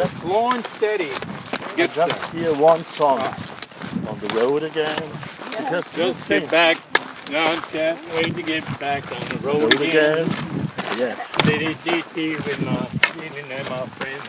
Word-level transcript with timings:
just, 0.00 0.20
Slow 0.20 0.48
and 0.50 0.64
steady. 0.66 1.10
I 1.12 1.74
Gets 1.76 1.94
just 1.94 2.32
there. 2.32 2.42
hear 2.42 2.54
one 2.54 2.82
song 2.84 3.20
on 4.08 4.18
the 4.18 4.28
road 4.34 4.62
again. 4.62 5.02
Because 5.50 5.96
you 5.96 6.04
Just 6.04 6.20
sing 6.24 6.40
sit 6.42 6.50
back. 6.50 6.76
No, 7.30 7.56
can't 7.70 7.98
wait 8.14 8.34
to 8.34 8.42
get 8.42 8.64
back 8.80 9.04
on 9.12 9.20
the 9.28 9.36
road, 9.46 9.62
road 9.62 9.74
again. 9.74 10.26
again. 10.26 10.28
Yes. 10.98 11.18
City 11.44 11.74
DT 11.84 12.36
with 12.44 12.60
my 12.64 12.84
feeling 13.12 13.50
and 13.52 13.68
my 13.70 13.86
friends. 13.98 14.26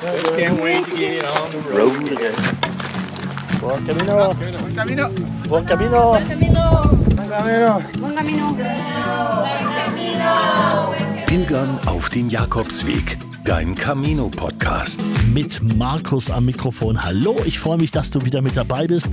Just 0.00 0.36
can't 0.36 0.60
wait 0.62 0.84
to 0.84 0.96
get 0.96 1.24
on 1.24 1.50
the 1.52 1.58
road. 1.70 1.96
Road 1.96 2.12
again. 2.12 2.34
Buon 3.60 3.86
camino. 3.86 4.34
Buen 4.34 4.74
camino. 4.74 5.08
Buon 5.48 5.66
camino. 5.66 6.12
Buen 6.16 6.26
Camino. 6.26 6.76
Buen 7.10 7.28
camino. 7.28 7.80
Buen 8.00 8.14
camino. 8.16 8.46
Pilgern 11.26 11.78
auf 11.86 12.08
dem 12.08 12.28
Jakobsweg. 12.30 13.29
Dein 13.44 13.74
Camino-Podcast. 13.74 15.00
mit 15.32 15.76
Markus 15.76 16.30
am 16.30 16.44
Mikrofon. 16.44 17.02
Hallo, 17.02 17.36
ich 17.44 17.58
freue 17.58 17.78
mich, 17.78 17.90
dass 17.90 18.10
du 18.10 18.24
wieder 18.24 18.42
mit 18.42 18.56
dabei 18.56 18.86
bist, 18.86 19.08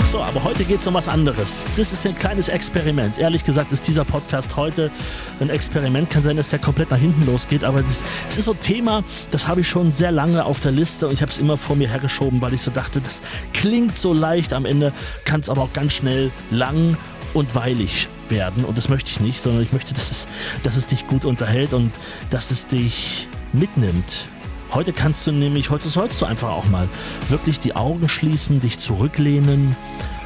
So, 0.06 0.22
aber 0.22 0.44
heute 0.44 0.64
geht 0.64 0.78
es 0.78 0.86
um 0.86 0.94
was 0.94 1.08
anderes. 1.08 1.64
Das 1.76 1.92
ist 1.92 2.06
ein 2.06 2.14
kleines 2.14 2.48
Experiment. 2.48 3.18
Ehrlich 3.18 3.42
gesagt 3.42 3.72
ist 3.72 3.88
dieser 3.88 4.04
Podcast 4.04 4.54
heute 4.54 4.92
ein 5.40 5.50
Experiment. 5.50 6.08
Kann 6.08 6.22
sein, 6.22 6.36
dass 6.36 6.50
der 6.50 6.60
komplett 6.60 6.92
nach 6.92 6.98
hinten 6.98 7.26
losgeht, 7.26 7.64
aber 7.64 7.80
es 7.80 8.04
ist 8.28 8.44
so 8.44 8.52
ein 8.52 8.60
Thema, 8.60 9.02
das 9.32 9.48
habe 9.48 9.62
ich 9.62 9.68
schon 9.68 9.90
sehr 9.90 10.12
lange 10.12 10.44
auf 10.44 10.60
der 10.60 10.70
Liste 10.70 11.08
und 11.08 11.12
ich 11.12 11.22
habe 11.22 11.32
es 11.32 11.38
immer 11.38 11.56
vor 11.56 11.74
mir 11.74 11.88
hergeschoben, 11.88 12.40
weil 12.40 12.54
ich 12.54 12.62
so 12.62 12.70
dachte, 12.70 13.00
das 13.00 13.20
klingt 13.52 13.98
so 13.98 14.12
leicht. 14.12 14.52
Am 14.52 14.64
Ende 14.64 14.92
kann 15.24 15.40
es 15.40 15.50
aber 15.50 15.62
auch 15.62 15.72
ganz 15.72 15.94
schnell 15.94 16.30
lang 16.52 16.96
und 17.34 17.56
weilig 17.56 18.06
werden 18.28 18.64
und 18.64 18.78
das 18.78 18.88
möchte 18.88 19.10
ich 19.10 19.18
nicht, 19.18 19.42
sondern 19.42 19.64
ich 19.64 19.72
möchte, 19.72 19.92
dass 19.92 20.12
es, 20.12 20.28
dass 20.62 20.76
es 20.76 20.86
dich 20.86 21.08
gut 21.08 21.24
unterhält 21.24 21.72
und 21.72 21.90
dass 22.30 22.52
es 22.52 22.68
dich 22.68 23.26
mitnimmt 23.52 24.28
Heute 24.76 24.92
kannst 24.92 25.26
du 25.26 25.32
nämlich, 25.32 25.70
heute 25.70 25.88
sollst 25.88 26.20
du 26.20 26.26
einfach 26.26 26.50
auch 26.50 26.66
mal 26.66 26.86
wirklich 27.30 27.58
die 27.58 27.74
Augen 27.74 28.10
schließen, 28.10 28.60
dich 28.60 28.78
zurücklehnen. 28.78 29.74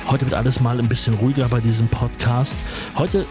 Heute 0.08 0.24
wird 0.24 0.34
alles 0.34 0.58
mal 0.58 0.80
ein 0.80 0.88
bisschen 0.88 1.14
ruhiger 1.14 1.48
bei 1.48 1.60
diesem 1.60 1.86
Podcast. 1.86 2.56
Heute 2.96 3.24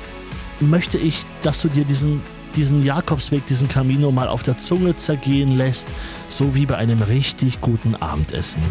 möchte 0.62 0.98
ich, 0.98 1.26
dass 1.44 1.62
du 1.62 1.68
dir 1.68 1.84
diesen, 1.84 2.22
diesen 2.56 2.86
Jakobsweg, 2.86 3.46
diesen 3.48 3.68
Camino 3.68 4.14
mal 4.14 4.30
auf 4.30 4.44
der 4.44 4.58
Zunge 4.58 4.96
zergehen 4.96 5.58
lässt, 5.58 5.90
so 6.30 6.56
wie 6.56 6.66
bei 6.66 6.78
einem 6.78 7.02
richtig 7.02 7.60
guten 7.60 7.98
Abendessen. 7.98 8.64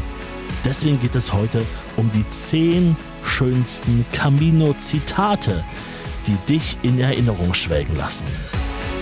Deswegen 0.64 0.98
geht 1.02 1.16
es 1.16 1.34
heute 1.34 1.62
um 1.98 2.10
die 2.12 2.26
zehn 2.30 2.96
schönsten 3.22 4.06
Camino-Zitate, 4.14 5.62
die 6.26 6.36
dich 6.48 6.78
in 6.80 6.98
Erinnerung 6.98 7.52
schwelgen 7.52 7.94
lassen. 7.98 8.24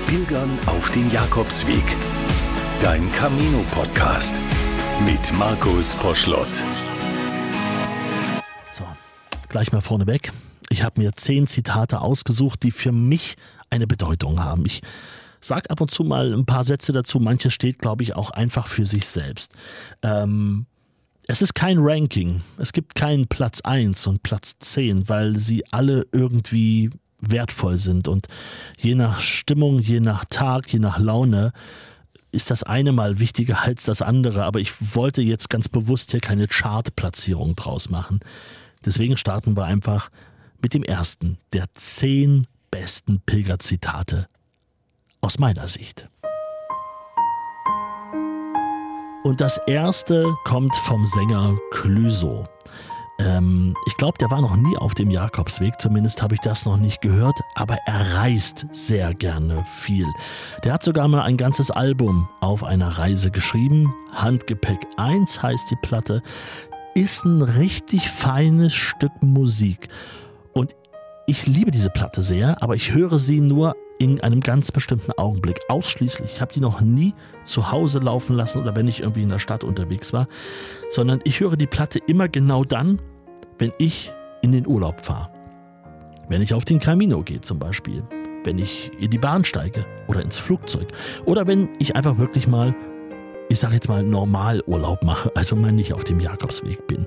Pilgern 0.08 0.50
auf 0.66 0.90
dem 0.90 1.12
Jakobsweg. 1.12 1.84
Dein 2.80 3.10
Camino-Podcast. 3.12 4.34
Mit 5.04 5.32
Markus 5.38 5.96
Poschlott. 5.96 6.46
So, 8.70 8.84
gleich 9.48 9.72
mal 9.72 9.80
vorneweg. 9.80 10.30
Ich 10.68 10.84
habe 10.84 11.00
mir 11.00 11.14
zehn 11.14 11.46
Zitate 11.46 12.00
ausgesucht, 12.02 12.62
die 12.62 12.70
für 12.70 12.92
mich 12.92 13.36
eine 13.70 13.86
Bedeutung 13.86 14.44
haben. 14.44 14.66
Ich 14.66 14.82
sage 15.40 15.70
ab 15.70 15.80
und 15.80 15.90
zu 15.90 16.04
mal 16.04 16.34
ein 16.34 16.44
paar 16.44 16.64
Sätze 16.64 16.92
dazu. 16.92 17.18
Manches 17.18 17.54
steht, 17.54 17.78
glaube 17.78 18.02
ich, 18.02 18.14
auch 18.14 18.30
einfach 18.30 18.66
für 18.66 18.84
sich 18.84 19.06
selbst. 19.08 19.52
Ähm, 20.02 20.66
es 21.26 21.40
ist 21.40 21.54
kein 21.54 21.78
Ranking. 21.80 22.42
Es 22.58 22.72
gibt 22.72 22.94
keinen 22.94 23.26
Platz 23.26 23.62
1 23.62 24.06
und 24.06 24.22
Platz 24.22 24.58
10, 24.58 25.08
weil 25.08 25.36
sie 25.36 25.64
alle 25.72 26.06
irgendwie 26.12 26.90
wertvoll 27.20 27.78
sind. 27.78 28.06
Und 28.06 28.26
je 28.76 28.94
nach 28.94 29.20
Stimmung, 29.20 29.78
je 29.78 30.00
nach 30.00 30.26
Tag, 30.26 30.70
je 30.72 30.78
nach 30.78 30.98
Laune 30.98 31.52
ist 32.36 32.50
das 32.50 32.62
eine 32.62 32.92
mal 32.92 33.18
wichtiger 33.18 33.62
als 33.62 33.84
das 33.84 34.02
andere. 34.02 34.44
Aber 34.44 34.60
ich 34.60 34.94
wollte 34.94 35.22
jetzt 35.22 35.50
ganz 35.50 35.68
bewusst 35.68 36.10
hier 36.12 36.20
keine 36.20 36.46
Chartplatzierung 36.46 37.56
draus 37.56 37.88
machen. 37.88 38.20
Deswegen 38.84 39.16
starten 39.16 39.56
wir 39.56 39.64
einfach 39.64 40.10
mit 40.62 40.74
dem 40.74 40.84
ersten 40.84 41.38
der 41.52 41.64
zehn 41.74 42.46
besten 42.70 43.20
Pilgerzitate 43.24 44.28
aus 45.22 45.38
meiner 45.38 45.66
Sicht. 45.66 46.08
Und 49.24 49.40
das 49.40 49.58
erste 49.66 50.32
kommt 50.44 50.76
vom 50.76 51.04
Sänger 51.04 51.56
Clüso. 51.72 52.46
Ähm, 53.18 53.74
ich 53.86 53.96
glaube, 53.96 54.18
der 54.18 54.30
war 54.30 54.40
noch 54.40 54.56
nie 54.56 54.76
auf 54.76 54.94
dem 54.94 55.10
Jakobsweg, 55.10 55.80
zumindest 55.80 56.22
habe 56.22 56.34
ich 56.34 56.40
das 56.40 56.66
noch 56.66 56.76
nicht 56.76 57.00
gehört, 57.00 57.38
aber 57.54 57.78
er 57.86 58.14
reist 58.14 58.66
sehr 58.72 59.14
gerne 59.14 59.64
viel. 59.64 60.06
Der 60.64 60.74
hat 60.74 60.82
sogar 60.82 61.08
mal 61.08 61.22
ein 61.22 61.36
ganzes 61.36 61.70
Album 61.70 62.28
auf 62.40 62.62
einer 62.62 62.98
Reise 62.98 63.30
geschrieben. 63.30 63.94
Handgepäck 64.12 64.80
1 64.96 65.42
heißt 65.42 65.70
die 65.70 65.78
Platte. 65.82 66.22
Ist 66.94 67.24
ein 67.24 67.42
richtig 67.42 68.10
feines 68.10 68.74
Stück 68.74 69.12
Musik. 69.22 69.88
Und 70.52 70.74
ich 71.26 71.46
liebe 71.46 71.70
diese 71.70 71.90
Platte 71.90 72.22
sehr, 72.22 72.62
aber 72.62 72.74
ich 72.74 72.94
höre 72.94 73.18
sie 73.18 73.40
nur 73.40 73.74
in 73.98 74.20
einem 74.20 74.40
ganz 74.40 74.70
bestimmten 74.72 75.12
Augenblick. 75.12 75.60
Ausschließlich. 75.68 76.34
Ich 76.34 76.40
habe 76.40 76.52
die 76.52 76.60
noch 76.60 76.80
nie 76.80 77.14
zu 77.44 77.72
Hause 77.72 77.98
laufen 77.98 78.36
lassen 78.36 78.60
oder 78.60 78.76
wenn 78.76 78.88
ich 78.88 79.00
irgendwie 79.00 79.22
in 79.22 79.28
der 79.28 79.38
Stadt 79.38 79.64
unterwegs 79.64 80.12
war, 80.12 80.28
sondern 80.90 81.20
ich 81.24 81.40
höre 81.40 81.56
die 81.56 81.66
Platte 81.66 81.98
immer 82.06 82.28
genau 82.28 82.64
dann, 82.64 83.00
wenn 83.58 83.72
ich 83.78 84.12
in 84.42 84.52
den 84.52 84.66
Urlaub 84.66 85.04
fahre. 85.04 85.30
Wenn 86.28 86.42
ich 86.42 86.54
auf 86.54 86.64
den 86.64 86.80
Camino 86.80 87.22
gehe 87.22 87.40
zum 87.40 87.58
Beispiel. 87.58 88.02
Wenn 88.44 88.58
ich 88.58 88.90
in 89.00 89.10
die 89.10 89.18
Bahn 89.18 89.44
steige 89.44 89.84
oder 90.08 90.22
ins 90.22 90.38
Flugzeug. 90.38 90.88
Oder 91.24 91.46
wenn 91.46 91.68
ich 91.78 91.96
einfach 91.96 92.18
wirklich 92.18 92.46
mal, 92.46 92.74
ich 93.48 93.58
sage 93.58 93.74
jetzt 93.74 93.88
mal, 93.88 94.02
normal 94.02 94.62
Urlaub 94.66 95.02
mache, 95.02 95.30
also 95.34 95.56
mal 95.56 95.72
nicht 95.72 95.92
auf 95.92 96.04
dem 96.04 96.20
Jakobsweg 96.20 96.86
bin. 96.86 97.06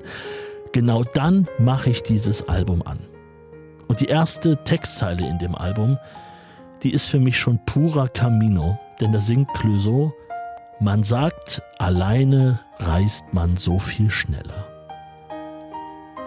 Genau 0.71 1.03
dann 1.03 1.47
mache 1.57 1.89
ich 1.89 2.03
dieses 2.03 2.47
Album 2.47 2.81
an. 2.83 2.99
Und 3.87 4.01
die 4.01 4.05
erste 4.05 4.63
Textzeile 4.63 5.27
in 5.27 5.39
dem 5.39 5.55
Album, 5.55 5.97
die 6.83 6.91
ist 6.91 7.07
für 7.07 7.19
mich 7.19 7.39
schon 7.39 7.59
purer 7.65 8.07
Camino, 8.07 8.77
denn 9.01 9.11
da 9.11 9.19
singt 9.19 9.51
Clouseau, 9.55 10.13
man 10.79 11.03
sagt, 11.03 11.61
alleine 11.77 12.59
reist 12.77 13.25
man 13.33 13.57
so 13.57 13.79
viel 13.79 14.09
schneller. 14.09 14.68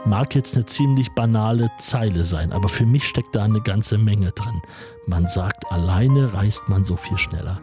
Mag 0.05 0.35
jetzt 0.35 0.57
eine 0.57 0.65
ziemlich 0.65 1.13
banale 1.13 1.71
Zeile 1.79 2.25
sein, 2.25 2.51
aber 2.53 2.69
für 2.69 2.85
mich 2.85 3.05
steckt 3.05 3.37
da 3.37 3.45
eine 3.45 3.61
ganze 3.61 3.99
Menge 3.99 4.33
drin. 4.33 4.61
Man 5.07 5.29
sagt, 5.29 5.71
alleine 5.71 6.35
reist 6.35 6.69
man 6.69 6.83
so 6.83 6.97
viel 6.97 7.19
schneller. 7.19 7.61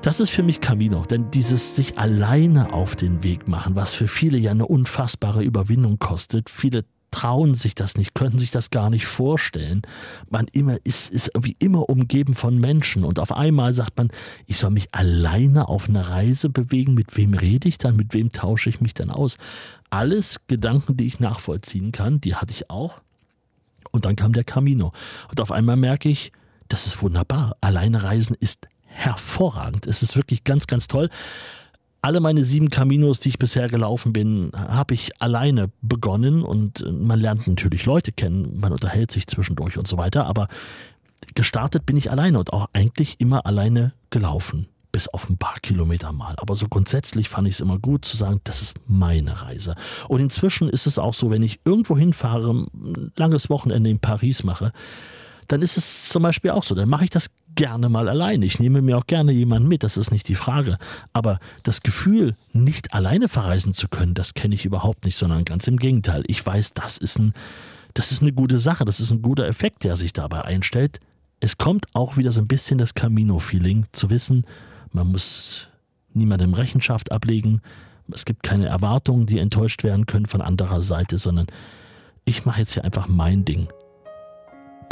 Das 0.00 0.20
ist 0.20 0.30
für 0.30 0.44
mich 0.44 0.60
Camino, 0.60 1.02
denn 1.02 1.32
dieses 1.32 1.74
sich 1.74 1.98
alleine 1.98 2.72
auf 2.72 2.94
den 2.94 3.24
Weg 3.24 3.48
machen, 3.48 3.74
was 3.74 3.94
für 3.94 4.06
viele 4.06 4.38
ja 4.38 4.52
eine 4.52 4.66
unfassbare 4.66 5.42
Überwindung 5.42 5.98
kostet, 5.98 6.50
viele 6.50 6.84
trauen 7.14 7.54
sich 7.54 7.76
das 7.76 7.96
nicht, 7.96 8.14
könnten 8.14 8.40
sich 8.40 8.50
das 8.50 8.70
gar 8.70 8.90
nicht 8.90 9.06
vorstellen. 9.06 9.82
Man 10.30 10.46
immer 10.52 10.78
ist, 10.82 11.10
ist 11.10 11.30
irgendwie 11.32 11.56
immer 11.60 11.88
umgeben 11.88 12.34
von 12.34 12.58
Menschen 12.58 13.04
und 13.04 13.20
auf 13.20 13.30
einmal 13.30 13.72
sagt 13.72 13.96
man, 13.96 14.08
ich 14.46 14.58
soll 14.58 14.70
mich 14.70 14.88
alleine 14.90 15.68
auf 15.68 15.88
eine 15.88 16.08
Reise 16.08 16.48
bewegen. 16.48 16.94
Mit 16.94 17.16
wem 17.16 17.34
rede 17.34 17.68
ich 17.68 17.78
dann? 17.78 17.94
Mit 17.94 18.14
wem 18.14 18.30
tausche 18.30 18.68
ich 18.68 18.80
mich 18.80 18.94
dann 18.94 19.10
aus? 19.10 19.36
Alles 19.94 20.40
Gedanken, 20.48 20.96
die 20.96 21.06
ich 21.06 21.20
nachvollziehen 21.20 21.92
kann, 21.92 22.20
die 22.20 22.34
hatte 22.34 22.52
ich 22.52 22.68
auch. 22.68 23.00
Und 23.92 24.06
dann 24.06 24.16
kam 24.16 24.32
der 24.32 24.42
Camino. 24.42 24.90
Und 25.30 25.40
auf 25.40 25.52
einmal 25.52 25.76
merke 25.76 26.08
ich, 26.08 26.32
das 26.66 26.88
ist 26.88 27.00
wunderbar. 27.00 27.56
Alleine 27.60 28.02
reisen 28.02 28.36
ist 28.40 28.66
hervorragend. 28.82 29.86
Es 29.86 30.02
ist 30.02 30.16
wirklich 30.16 30.42
ganz, 30.42 30.66
ganz 30.66 30.88
toll. 30.88 31.10
Alle 32.02 32.18
meine 32.18 32.44
sieben 32.44 32.70
Caminos, 32.70 33.20
die 33.20 33.28
ich 33.28 33.38
bisher 33.38 33.68
gelaufen 33.68 34.12
bin, 34.12 34.50
habe 34.52 34.94
ich 34.94 35.22
alleine 35.22 35.70
begonnen 35.80 36.42
und 36.42 36.84
man 36.90 37.20
lernt 37.20 37.46
natürlich 37.46 37.86
Leute 37.86 38.10
kennen, 38.10 38.58
man 38.58 38.72
unterhält 38.72 39.12
sich 39.12 39.28
zwischendurch 39.28 39.78
und 39.78 39.86
so 39.86 39.96
weiter, 39.96 40.26
aber 40.26 40.48
gestartet 41.36 41.86
bin 41.86 41.96
ich 41.96 42.10
alleine 42.10 42.40
und 42.40 42.52
auch 42.52 42.66
eigentlich 42.72 43.20
immer 43.20 43.46
alleine 43.46 43.92
gelaufen, 44.10 44.66
bis 44.94 45.08
auf 45.08 45.28
ein 45.28 45.38
paar 45.38 45.56
Kilometer 45.60 46.12
mal. 46.12 46.36
Aber 46.38 46.54
so 46.54 46.68
grundsätzlich 46.68 47.28
fand 47.28 47.48
ich 47.48 47.54
es 47.54 47.60
immer 47.60 47.80
gut 47.80 48.04
zu 48.04 48.16
sagen, 48.16 48.40
das 48.44 48.62
ist 48.62 48.76
meine 48.86 49.42
Reise. 49.42 49.74
Und 50.06 50.20
inzwischen 50.20 50.68
ist 50.68 50.86
es 50.86 51.00
auch 51.00 51.14
so, 51.14 51.32
wenn 51.32 51.42
ich 51.42 51.58
irgendwo 51.64 51.98
hinfahre, 51.98 52.52
ein 52.52 53.12
langes 53.16 53.50
Wochenende 53.50 53.90
in 53.90 53.98
Paris 53.98 54.44
mache, 54.44 54.70
dann 55.48 55.62
ist 55.62 55.76
es 55.76 56.10
zum 56.10 56.22
Beispiel 56.22 56.52
auch 56.52 56.62
so. 56.62 56.76
Dann 56.76 56.88
mache 56.88 57.02
ich 57.02 57.10
das 57.10 57.30
gerne 57.56 57.88
mal 57.88 58.08
alleine. 58.08 58.46
Ich 58.46 58.60
nehme 58.60 58.82
mir 58.82 58.96
auch 58.96 59.08
gerne 59.08 59.32
jemanden 59.32 59.66
mit, 59.66 59.82
das 59.82 59.96
ist 59.96 60.12
nicht 60.12 60.28
die 60.28 60.36
Frage. 60.36 60.78
Aber 61.12 61.40
das 61.64 61.80
Gefühl, 61.80 62.36
nicht 62.52 62.94
alleine 62.94 63.26
verreisen 63.26 63.72
zu 63.72 63.88
können, 63.88 64.14
das 64.14 64.34
kenne 64.34 64.54
ich 64.54 64.64
überhaupt 64.64 65.04
nicht, 65.04 65.18
sondern 65.18 65.44
ganz 65.44 65.66
im 65.66 65.76
Gegenteil. 65.76 66.22
Ich 66.28 66.46
weiß, 66.46 66.72
das 66.74 66.98
ist, 66.98 67.18
ein, 67.18 67.34
das 67.94 68.12
ist 68.12 68.22
eine 68.22 68.32
gute 68.32 68.60
Sache, 68.60 68.84
das 68.84 69.00
ist 69.00 69.10
ein 69.10 69.22
guter 69.22 69.48
Effekt, 69.48 69.82
der 69.82 69.96
sich 69.96 70.12
dabei 70.12 70.42
einstellt. 70.42 71.00
Es 71.40 71.58
kommt 71.58 71.86
auch 71.94 72.16
wieder 72.16 72.30
so 72.30 72.40
ein 72.40 72.46
bisschen 72.46 72.78
das 72.78 72.94
Camino-Feeling, 72.94 73.86
zu 73.90 74.08
wissen, 74.10 74.46
man 74.94 75.12
muss 75.12 75.68
niemandem 76.14 76.54
Rechenschaft 76.54 77.12
ablegen, 77.12 77.60
es 78.12 78.24
gibt 78.24 78.42
keine 78.42 78.66
Erwartungen, 78.66 79.26
die 79.26 79.38
enttäuscht 79.38 79.82
werden 79.82 80.06
können 80.06 80.26
von 80.26 80.40
anderer 80.40 80.82
Seite, 80.82 81.18
sondern 81.18 81.46
ich 82.24 82.44
mache 82.44 82.60
jetzt 82.60 82.74
hier 82.74 82.84
einfach 82.84 83.08
mein 83.08 83.44
Ding 83.44 83.68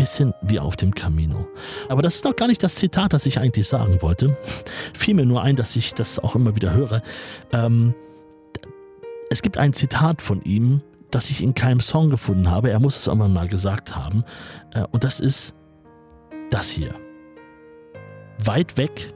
bisschen 0.02 0.34
wie 0.42 0.58
auf 0.58 0.74
dem 0.74 0.94
Camino. 0.96 1.46
Aber 1.88 2.02
das 2.02 2.16
ist 2.16 2.24
doch 2.24 2.34
gar 2.34 2.48
nicht 2.48 2.60
das 2.64 2.74
Zitat, 2.74 3.12
das 3.12 3.24
ich 3.24 3.38
eigentlich 3.38 3.68
sagen 3.68 4.02
wollte. 4.02 4.36
Fiel 4.94 5.14
mir 5.14 5.26
nur 5.26 5.42
ein, 5.42 5.54
dass 5.54 5.76
ich 5.76 5.94
das 5.94 6.18
auch 6.18 6.34
immer 6.34 6.56
wieder 6.56 6.74
höre. 6.74 7.02
Ähm, 7.52 7.94
es 9.30 9.42
gibt 9.42 9.58
ein 9.58 9.72
Zitat 9.72 10.20
von 10.20 10.42
ihm, 10.42 10.80
das 11.12 11.30
ich 11.30 11.40
in 11.40 11.54
keinem 11.54 11.78
Song 11.78 12.10
gefunden 12.10 12.50
habe. 12.50 12.70
Er 12.70 12.80
muss 12.80 12.96
es 12.96 13.08
auch 13.08 13.14
mal 13.14 13.46
gesagt 13.46 13.94
haben. 13.94 14.24
Äh, 14.72 14.82
und 14.90 15.04
das 15.04 15.20
ist 15.20 15.54
das 16.50 16.68
hier. 16.68 16.96
Weit 18.44 18.76
weg 18.76 19.14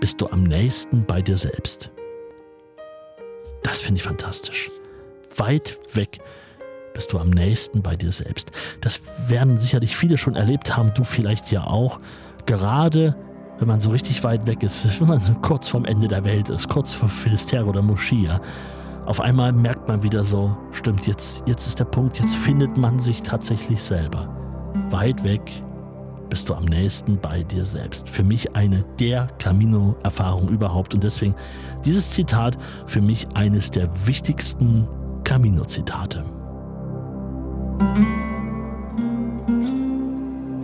bist 0.00 0.20
du 0.20 0.26
am 0.28 0.44
nächsten 0.44 1.04
bei 1.04 1.22
dir 1.22 1.36
selbst. 1.36 1.90
Das 3.62 3.80
finde 3.80 3.98
ich 3.98 4.04
fantastisch. 4.04 4.70
Weit 5.36 5.78
weg 5.94 6.20
bist 6.94 7.12
du 7.12 7.18
am 7.18 7.30
nächsten 7.30 7.82
bei 7.82 7.94
dir 7.94 8.12
selbst. 8.12 8.50
Das 8.80 9.00
werden 9.28 9.58
sicherlich 9.58 9.96
viele 9.96 10.16
schon 10.16 10.34
erlebt 10.34 10.76
haben, 10.76 10.92
du 10.94 11.04
vielleicht 11.04 11.50
ja 11.52 11.64
auch. 11.64 12.00
Gerade 12.46 13.14
wenn 13.58 13.68
man 13.68 13.80
so 13.80 13.90
richtig 13.90 14.24
weit 14.24 14.46
weg 14.46 14.62
ist, 14.62 15.00
wenn 15.00 15.08
man 15.08 15.24
so 15.24 15.34
kurz 15.34 15.68
vorm 15.68 15.84
Ende 15.84 16.08
der 16.08 16.24
Welt 16.24 16.50
ist, 16.50 16.68
kurz 16.68 16.92
vor 16.92 17.08
Philister 17.08 17.66
oder 17.66 17.82
Moschia. 17.82 18.40
Auf 19.06 19.20
einmal 19.20 19.52
merkt 19.52 19.88
man 19.88 20.02
wieder 20.02 20.22
so, 20.22 20.56
stimmt, 20.72 21.06
jetzt, 21.06 21.42
jetzt 21.46 21.66
ist 21.66 21.80
der 21.80 21.86
Punkt, 21.86 22.18
jetzt 22.18 22.34
findet 22.36 22.76
man 22.76 22.98
sich 22.98 23.22
tatsächlich 23.22 23.82
selber. 23.82 24.28
Weit 24.90 25.24
weg 25.24 25.62
bist 26.28 26.48
du 26.48 26.54
am 26.54 26.64
nächsten 26.64 27.18
bei 27.18 27.42
dir 27.42 27.64
selbst. 27.64 28.08
Für 28.08 28.22
mich 28.22 28.54
eine 28.54 28.84
der 28.98 29.28
Camino-Erfahrungen 29.38 30.48
überhaupt 30.48 30.94
und 30.94 31.02
deswegen 31.02 31.34
dieses 31.84 32.10
Zitat 32.10 32.58
für 32.86 33.00
mich 33.00 33.26
eines 33.34 33.70
der 33.70 33.88
wichtigsten 34.06 34.86
Camino-Zitate. 35.24 36.24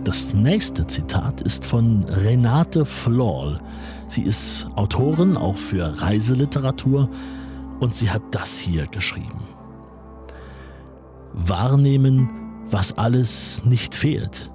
Das 0.03 0.33
nächste 0.33 0.85
Zitat 0.85 1.41
ist 1.41 1.65
von 1.65 2.03
Renate 2.03 2.85
Florl. 2.85 3.59
Sie 4.07 4.21
ist 4.21 4.67
Autorin 4.75 5.35
auch 5.35 5.57
für 5.57 5.99
Reiseliteratur 6.01 7.09
und 7.79 7.95
sie 7.95 8.11
hat 8.11 8.21
das 8.31 8.57
hier 8.57 8.85
geschrieben. 8.87 9.43
Wahrnehmen, 11.33 12.29
was 12.69 12.97
alles 12.97 13.61
nicht 13.65 13.95
fehlt. 13.95 14.51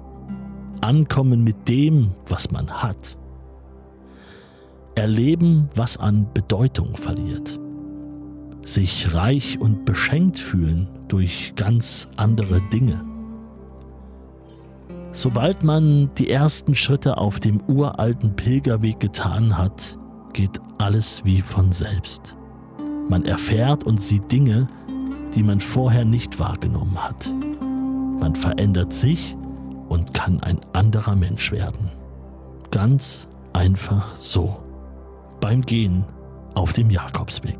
Ankommen 0.81 1.43
mit 1.43 1.67
dem, 1.67 2.11
was 2.27 2.51
man 2.51 2.69
hat. 2.69 3.17
Erleben, 4.95 5.67
was 5.75 5.97
an 5.97 6.27
Bedeutung 6.33 6.95
verliert 6.95 7.59
sich 8.63 9.13
reich 9.13 9.59
und 9.59 9.85
beschenkt 9.85 10.39
fühlen 10.39 10.87
durch 11.07 11.53
ganz 11.55 12.07
andere 12.17 12.61
Dinge. 12.71 13.03
Sobald 15.13 15.63
man 15.63 16.09
die 16.17 16.29
ersten 16.29 16.73
Schritte 16.73 17.17
auf 17.17 17.39
dem 17.39 17.61
uralten 17.67 18.35
Pilgerweg 18.35 18.99
getan 18.99 19.57
hat, 19.57 19.97
geht 20.33 20.61
alles 20.77 21.25
wie 21.25 21.41
von 21.41 21.71
selbst. 21.71 22.37
Man 23.09 23.25
erfährt 23.25 23.83
und 23.83 24.01
sieht 24.01 24.31
Dinge, 24.31 24.67
die 25.35 25.43
man 25.43 25.59
vorher 25.59 26.05
nicht 26.05 26.39
wahrgenommen 26.39 26.97
hat. 26.97 27.33
Man 28.21 28.35
verändert 28.35 28.93
sich 28.93 29.35
und 29.91 30.13
kann 30.13 30.41
ein 30.41 30.57
anderer 30.71 31.15
Mensch 31.15 31.51
werden. 31.51 31.91
Ganz 32.71 33.27
einfach 33.51 34.15
so. 34.15 34.57
Beim 35.41 35.61
Gehen 35.63 36.05
auf 36.55 36.71
dem 36.71 36.89
Jakobsweg. 36.89 37.59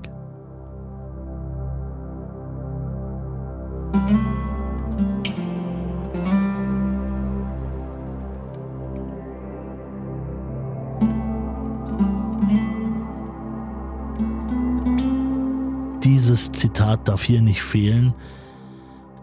Dieses 16.02 16.50
Zitat 16.54 17.10
darf 17.10 17.24
hier 17.24 17.42
nicht 17.42 17.62
fehlen. 17.62 18.14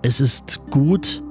Es 0.02 0.20
ist 0.20 0.60
gut, 0.70 1.22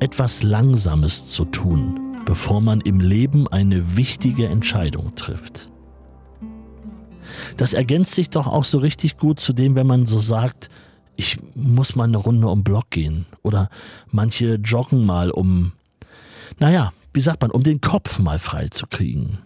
etwas 0.00 0.42
Langsames 0.42 1.26
zu 1.26 1.44
tun, 1.46 2.16
bevor 2.24 2.60
man 2.60 2.80
im 2.80 3.00
Leben 3.00 3.48
eine 3.48 3.96
wichtige 3.96 4.46
Entscheidung 4.46 5.14
trifft. 5.14 5.70
Das 7.56 7.72
ergänzt 7.72 8.14
sich 8.14 8.30
doch 8.30 8.46
auch 8.46 8.64
so 8.64 8.78
richtig 8.78 9.16
gut 9.16 9.40
zu 9.40 9.52
dem, 9.52 9.74
wenn 9.74 9.86
man 9.86 10.06
so 10.06 10.18
sagt, 10.18 10.68
ich 11.16 11.38
muss 11.54 11.96
mal 11.96 12.04
eine 12.04 12.18
Runde 12.18 12.48
um 12.48 12.62
Block 12.62 12.90
gehen. 12.90 13.26
Oder 13.42 13.70
manche 14.10 14.56
joggen 14.56 15.06
mal, 15.06 15.30
um, 15.30 15.72
naja, 16.58 16.92
wie 17.12 17.20
sagt 17.20 17.40
man, 17.40 17.50
um 17.50 17.62
den 17.62 17.80
Kopf 17.80 18.18
mal 18.18 18.38
frei 18.38 18.68
zu 18.68 18.86
kriegen. 18.86 19.38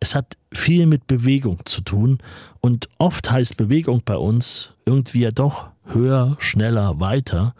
Es 0.00 0.14
hat 0.14 0.36
viel 0.52 0.86
mit 0.86 1.06
Bewegung 1.06 1.60
zu 1.64 1.80
tun 1.80 2.18
und 2.60 2.88
oft 2.98 3.30
heißt 3.30 3.56
Bewegung 3.56 4.02
bei 4.04 4.16
uns 4.16 4.74
irgendwie 4.84 5.20
ja 5.20 5.30
doch 5.30 5.68
höher, 5.84 6.36
schneller, 6.38 7.00
weiter. 7.00 7.54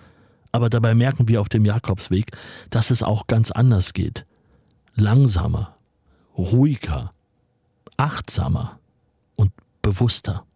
Aber 0.57 0.71
dabei 0.71 0.95
merken 0.95 1.29
wir 1.29 1.43
auf 1.43 1.51
dem 1.51 1.67
Jakobsweg, 1.67 2.31
dass 2.71 2.91
es 2.91 3.03
auch 3.03 3.27
ganz 3.27 3.51
anders 3.51 3.93
geht. 3.93 4.25
Langsamer, 4.95 5.77
ruhiger, 6.35 7.13
achtsamer 7.99 8.79
und 9.37 9.53
bewusster. 9.83 10.47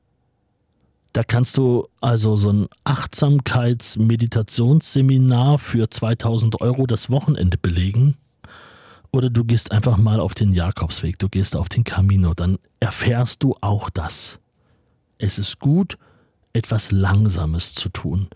Da 1.12 1.22
kannst 1.22 1.58
du 1.58 1.86
also 2.00 2.34
so 2.34 2.50
ein 2.50 2.68
Achtsamkeits-Meditationsseminar 2.84 5.58
für 5.58 5.90
2000 5.90 6.62
Euro 6.62 6.86
das 6.86 7.10
Wochenende 7.10 7.58
belegen. 7.58 8.16
Oder 9.12 9.28
du 9.28 9.44
gehst 9.44 9.70
einfach 9.70 9.98
mal 9.98 10.18
auf 10.18 10.32
den 10.32 10.54
Jakobsweg, 10.54 11.18
du 11.18 11.28
gehst 11.28 11.54
auf 11.54 11.68
den 11.68 11.84
Camino, 11.84 12.32
dann 12.32 12.56
erfährst 12.78 13.42
du 13.42 13.54
auch 13.60 13.90
das. 13.90 14.40
Es 15.18 15.38
ist 15.38 15.58
gut, 15.58 15.98
etwas 16.54 16.90
Langsames 16.90 17.74
zu 17.74 17.90
tun, 17.90 18.28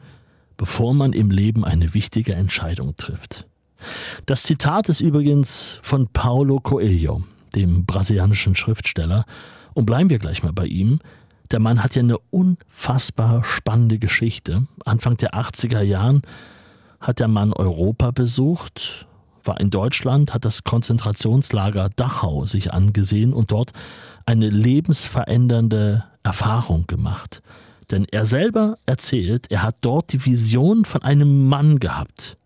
bevor 0.57 0.95
man 0.95 1.13
im 1.13 1.31
Leben 1.31 1.65
eine 1.65 1.95
wichtige 1.95 2.35
Entscheidung 2.35 2.97
trifft. 2.97 3.47
Das 4.27 4.45
Zitat 4.45 4.89
ist 4.89 5.01
übrigens 5.01 5.79
von 5.83 6.09
Paulo 6.09 6.59
Coelho, 6.61 7.23
dem 7.55 7.85
brasilianischen 7.85 8.55
Schriftsteller, 8.55 9.25
und 9.75 9.87
bleiben 9.87 10.09
wir 10.09 10.19
gleich 10.19 10.43
mal 10.43 10.53
bei 10.53 10.67
ihm. 10.67 11.01
Der 11.51 11.59
Mann 11.59 11.83
hat 11.83 11.95
ja 11.95 12.03
eine 12.03 12.19
unfassbar 12.31 13.45
spannende 13.45 13.99
Geschichte. 13.99 14.67
Anfang 14.85 15.17
der 15.17 15.35
80er 15.35 15.83
Jahren 15.83 16.23
hat 17.01 17.21
der 17.21 17.29
Mann 17.29 17.53
Europa 17.53 18.13
besucht, 18.13 19.07
war 19.43 19.61
in 19.61 19.71
Deutschland, 19.71 20.33
hat 20.33 20.45
das 20.45 20.65
Konzentrationslager 20.65 21.91
Dachau 21.95 22.47
sich 22.47 22.73
angesehen 22.73 23.35
und 23.35 23.51
dort 23.51 23.73
eine 24.25 24.49
lebensverändernde 24.49 26.05
Erfahrung 26.23 26.87
gemacht. 26.87 27.43
Denn 27.91 28.07
er 28.11 28.27
selber 28.27 28.79
erzählt, 28.87 29.51
er 29.51 29.63
hat 29.63 29.77
dort 29.81 30.13
die 30.13 30.25
Vision 30.25 30.85
von 30.85 31.03
einem 31.03 31.49
Mann 31.49 31.79
gehabt. 31.79 32.37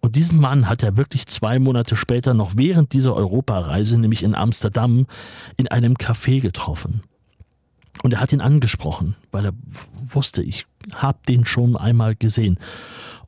Und 0.00 0.16
diesen 0.16 0.40
Mann 0.40 0.68
hat 0.68 0.82
er 0.82 0.96
wirklich 0.96 1.26
zwei 1.26 1.58
Monate 1.58 1.94
später 1.94 2.34
noch 2.34 2.52
während 2.56 2.92
dieser 2.92 3.14
Europareise, 3.14 3.98
nämlich 3.98 4.22
in 4.22 4.34
Amsterdam, 4.34 5.06
in 5.56 5.68
einem 5.68 5.94
Café 5.94 6.40
getroffen. 6.40 7.02
Und 8.02 8.12
er 8.12 8.20
hat 8.20 8.32
ihn 8.32 8.40
angesprochen, 8.40 9.14
weil 9.30 9.46
er 9.46 9.52
wusste, 10.08 10.42
ich 10.42 10.66
habe 10.94 11.18
den 11.28 11.44
schon 11.44 11.76
einmal 11.76 12.16
gesehen. 12.16 12.58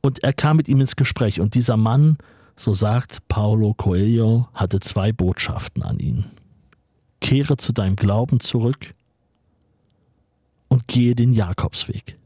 Und 0.01 0.23
er 0.23 0.33
kam 0.33 0.57
mit 0.57 0.67
ihm 0.67 0.81
ins 0.81 0.95
Gespräch. 0.95 1.39
Und 1.39 1.53
dieser 1.53 1.77
Mann, 1.77 2.17
so 2.55 2.73
sagt 2.73 3.27
Paulo 3.27 3.75
Coelho, 3.75 4.47
hatte 4.55 4.79
zwei 4.79 5.11
Botschaften 5.11 5.83
an 5.83 5.99
ihn. 5.99 6.25
Kehre 7.21 7.55
zu 7.55 7.71
deinem 7.71 7.95
Glauben 7.95 8.39
zurück 8.39 8.95
und 10.73 10.87
gehe 10.87 11.13
den 11.13 11.31
Jakobsweg. 11.31 12.17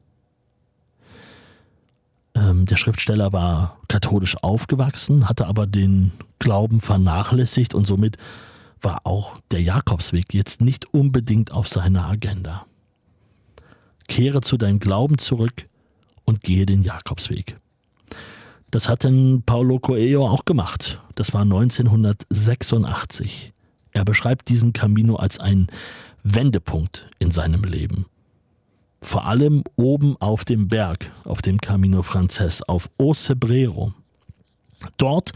Ähm, 2.34 2.66
der 2.66 2.77
Schriftsteller 2.77 3.34
war 3.34 3.77
katholisch 3.89 4.42
aufgewachsen, 4.42 5.27
hatte 5.27 5.48
aber 5.48 5.68
den 5.68 6.13
Glauben 6.39 6.80
vernachlässigt 6.80 7.75
und 7.75 7.86
somit 7.86 8.16
war 8.82 9.01
auch 9.04 9.42
der 9.51 9.62
Jakobsweg 9.62 10.34
jetzt 10.34 10.62
nicht 10.62 10.94
unbedingt 10.94 11.51
auf 11.51 11.68
seiner 11.68 12.08
Agenda. 12.08 12.66
Kehre 14.08 14.39
zu 14.39 14.56
deinem 14.56 14.80
Glauben 14.80 15.18
zurück 15.18 15.68
und 16.24 16.39
gehe 16.39 16.66
den 16.66 16.84
Jakobsweg. 16.84 17.58
Das 18.72 18.88
hat 18.88 19.04
denn 19.04 19.44
Paulo 19.46 19.80
Coelho 19.80 20.25
auch 20.25 20.46
gemacht. 20.46 21.01
Das 21.16 21.34
war 21.34 21.42
1986. 21.42 23.51
Er 23.92 24.06
beschreibt 24.06 24.48
diesen 24.48 24.72
Camino 24.72 25.18
als 25.18 25.38
einen 25.38 25.68
Wendepunkt 26.24 27.10
in 27.20 27.32
seinem 27.32 27.66
Leben. 27.66 28.06
Vor 29.01 29.25
allem 29.25 29.63
oben 29.75 30.18
auf 30.20 30.44
dem 30.44 30.68
Berg, 30.68 31.12
auf 31.24 31.42
dem 31.42 31.60
Camino 31.60 32.01
Frances, 32.04 32.63
auf 32.63 32.89
Ocebrero. 32.98 33.94
Dort 34.98 35.34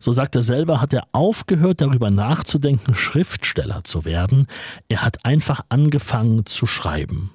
so 0.00 0.12
sagt 0.12 0.36
er 0.36 0.42
selber, 0.42 0.80
hat 0.80 0.92
er 0.92 1.06
aufgehört 1.12 1.80
darüber 1.80 2.10
nachzudenken, 2.10 2.94
Schriftsteller 2.94 3.82
zu 3.84 4.04
werden. 4.04 4.46
Er 4.88 5.02
hat 5.02 5.24
einfach 5.24 5.62
angefangen 5.68 6.46
zu 6.46 6.66
schreiben. 6.66 7.30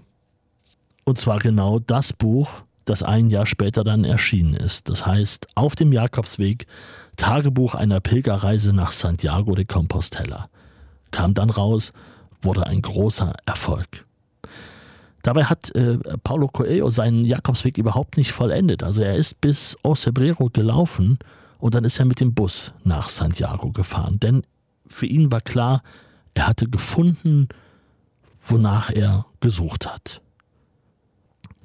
Und 1.03 1.17
zwar 1.17 1.39
genau 1.39 1.79
das 1.79 2.13
Buch, 2.13 2.63
das 2.85 3.03
ein 3.03 3.29
Jahr 3.29 3.45
später 3.45 3.83
dann 3.83 4.05
erschienen 4.05 4.53
ist. 4.53 4.89
Das 4.89 5.05
heißt, 5.05 5.47
auf 5.55 5.75
dem 5.75 5.91
Jakobsweg, 5.91 6.65
Tagebuch 7.17 7.75
einer 7.75 7.99
Pilgerreise 7.99 8.73
nach 8.73 8.91
Santiago 8.91 9.55
de 9.55 9.65
Compostela. 9.65 10.47
Kam 11.11 11.33
dann 11.33 11.49
raus, 11.49 11.91
wurde 12.41 12.65
ein 12.65 12.81
großer 12.81 13.33
Erfolg. 13.45 14.05
Dabei 15.23 15.45
hat 15.45 15.73
äh, 15.73 15.97
Paulo 16.23 16.47
Coelho 16.47 16.89
seinen 16.89 17.25
Jakobsweg 17.25 17.77
überhaupt 17.77 18.17
nicht 18.17 18.33
vollendet. 18.33 18.83
Also 18.83 19.01
er 19.01 19.15
ist 19.15 19.39
bis 19.41 19.77
Ocebrero 19.81 20.49
gelaufen 20.51 21.17
und 21.59 21.73
dann 21.73 21.85
ist 21.85 21.97
er 21.97 22.05
mit 22.05 22.19
dem 22.19 22.33
Bus 22.33 22.73
nach 22.83 23.09
Santiago 23.09 23.71
gefahren. 23.71 24.19
Denn 24.19 24.43
für 24.85 25.05
ihn 25.05 25.31
war 25.31 25.41
klar, 25.41 25.81
er 26.33 26.47
hatte 26.47 26.67
gefunden, 26.67 27.47
wonach 28.45 28.89
er 28.89 29.25
gesucht 29.39 29.87
hat. 29.87 30.21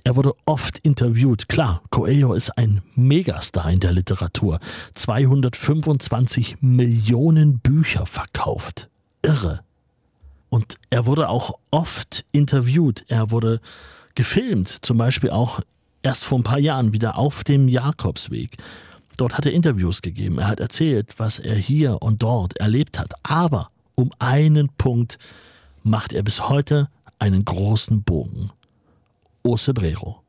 Er 0.05 0.15
wurde 0.15 0.33
oft 0.47 0.79
interviewt. 0.79 1.49
Klar, 1.49 1.83
Coelho 1.91 2.35
ist 2.35 2.57
ein 2.57 2.81
Megastar 2.95 3.71
in 3.71 3.81
der 3.81 3.93
Literatur. 3.93 4.61
225 4.95 6.59
Millionen 6.61 7.59
Bücher 7.59 8.07
verkauft. 8.07 8.89
Irre. 9.23 9.61
Und 10.51 10.77
er 10.91 11.07
wurde 11.07 11.29
auch 11.29 11.59
oft 11.71 12.25
interviewt. 12.33 13.05
Er 13.09 13.31
wurde 13.31 13.61
gefilmt, 14.15 14.69
zum 14.69 14.99
Beispiel 14.99 15.31
auch 15.31 15.61
erst 16.03 16.25
vor 16.25 16.39
ein 16.39 16.45
paar 16.45 16.59
Jahren 16.59 16.93
wieder 16.93 17.19
auf 17.19 17.45
dem 17.45 17.69
Jakobsweg. 17.69 18.57
Dort 19.17 19.37
hat 19.37 19.47
er 19.47 19.53
Interviews 19.53 20.01
gegeben. 20.01 20.39
Er 20.39 20.49
hat 20.49 20.61
erzählt, 20.61 21.15
was 21.19 21.39
er 21.39 21.57
hier 21.57 22.03
und 22.03 22.23
dort 22.23 22.57
erlebt 22.57 22.99
hat. 22.99 23.15
Aber 23.25 23.71
um 23.95 24.11
einen 24.19 24.69
Punkt 24.79 25.19
macht 25.83 26.13
er 26.13 26.23
bis 26.23 26.49
heute 26.49 26.89
einen 27.19 27.45
großen 27.45 28.03
Bogen. 28.03 28.51
Ocebrero. 29.43 30.23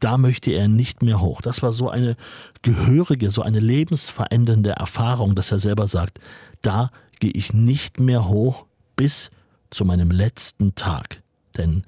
Da 0.00 0.18
möchte 0.18 0.52
er 0.52 0.68
nicht 0.68 1.02
mehr 1.02 1.20
hoch. 1.20 1.40
Das 1.40 1.62
war 1.62 1.72
so 1.72 1.88
eine 1.88 2.16
gehörige, 2.62 3.30
so 3.30 3.42
eine 3.42 3.60
lebensverändernde 3.60 4.70
Erfahrung, 4.70 5.34
dass 5.34 5.50
er 5.50 5.58
selber 5.58 5.86
sagt, 5.86 6.20
da 6.62 6.90
gehe 7.18 7.32
ich 7.32 7.52
nicht 7.52 7.98
mehr 7.98 8.28
hoch 8.28 8.66
bis 8.94 9.30
zu 9.70 9.84
meinem 9.84 10.10
letzten 10.10 10.74
Tag. 10.74 11.22
Denn 11.56 11.84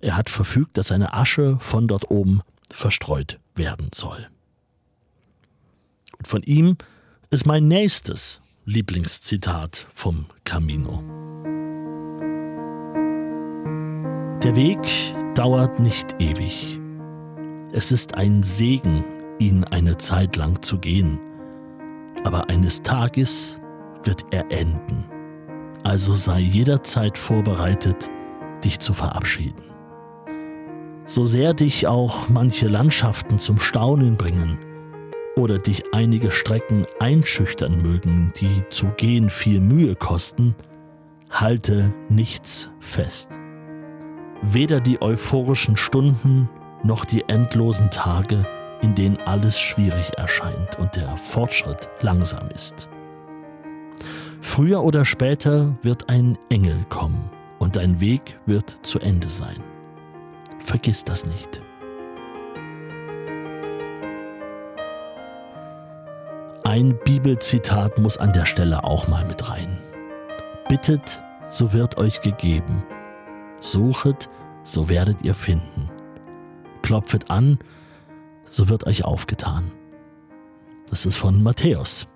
er 0.00 0.16
hat 0.16 0.30
verfügt, 0.30 0.78
dass 0.78 0.88
seine 0.88 1.14
Asche 1.14 1.58
von 1.60 1.86
dort 1.86 2.10
oben 2.10 2.42
verstreut 2.70 3.38
werden 3.54 3.90
soll. 3.94 4.28
Und 6.18 6.26
von 6.26 6.42
ihm 6.42 6.76
ist 7.30 7.46
mein 7.46 7.68
nächstes 7.68 8.40
Lieblingszitat 8.64 9.86
vom 9.94 10.26
Camino. 10.44 11.02
Der 14.42 14.54
Weg 14.54 14.80
dauert 15.34 15.80
nicht 15.80 16.16
ewig. 16.18 16.78
Es 17.72 17.92
ist 17.92 18.14
ein 18.14 18.42
Segen, 18.42 19.04
ihn 19.38 19.64
eine 19.64 19.96
Zeit 19.98 20.36
lang 20.36 20.62
zu 20.62 20.78
gehen. 20.78 21.18
Aber 22.24 22.48
eines 22.48 22.82
Tages 22.82 23.58
wird 24.04 24.24
er 24.30 24.50
enden. 24.50 25.09
Also 25.82 26.14
sei 26.14 26.40
jederzeit 26.40 27.16
vorbereitet, 27.18 28.10
dich 28.64 28.78
zu 28.78 28.92
verabschieden. 28.92 29.62
So 31.04 31.24
sehr 31.24 31.54
dich 31.54 31.86
auch 31.86 32.28
manche 32.28 32.68
Landschaften 32.68 33.38
zum 33.38 33.58
Staunen 33.58 34.16
bringen, 34.16 34.58
oder 35.36 35.58
dich 35.58 35.94
einige 35.94 36.30
Strecken 36.30 36.86
einschüchtern 36.98 37.80
mögen, 37.82 38.32
die 38.36 38.62
zu 38.68 38.88
gehen 38.96 39.30
viel 39.30 39.60
Mühe 39.60 39.94
kosten, 39.94 40.54
halte 41.30 41.92
nichts 42.08 42.70
fest. 42.80 43.30
Weder 44.42 44.80
die 44.80 45.00
euphorischen 45.00 45.76
Stunden 45.76 46.48
noch 46.82 47.04
die 47.04 47.24
endlosen 47.28 47.90
Tage, 47.90 48.46
in 48.82 48.94
denen 48.94 49.18
alles 49.26 49.58
schwierig 49.60 50.12
erscheint 50.16 50.78
und 50.78 50.96
der 50.96 51.16
Fortschritt 51.16 51.88
langsam 52.00 52.48
ist. 52.50 52.88
Früher 54.60 54.84
oder 54.84 55.06
später 55.06 55.74
wird 55.80 56.10
ein 56.10 56.36
Engel 56.50 56.84
kommen 56.90 57.30
und 57.58 57.76
dein 57.76 57.98
Weg 57.98 58.38
wird 58.44 58.68
zu 58.82 58.98
Ende 59.00 59.30
sein. 59.30 59.56
Vergiss 60.58 61.02
das 61.02 61.24
nicht. 61.24 61.62
Ein 66.64 66.98
Bibelzitat 67.06 67.96
muss 67.96 68.18
an 68.18 68.34
der 68.34 68.44
Stelle 68.44 68.84
auch 68.84 69.08
mal 69.08 69.24
mit 69.24 69.48
rein. 69.48 69.78
Bittet, 70.68 71.22
so 71.48 71.72
wird 71.72 71.96
euch 71.96 72.20
gegeben. 72.20 72.84
Suchet, 73.60 74.28
so 74.62 74.90
werdet 74.90 75.22
ihr 75.22 75.32
finden. 75.32 75.88
Klopfet 76.82 77.30
an, 77.30 77.58
so 78.44 78.68
wird 78.68 78.86
euch 78.86 79.06
aufgetan. 79.06 79.72
Das 80.90 81.06
ist 81.06 81.16
von 81.16 81.42
Matthäus. 81.42 82.06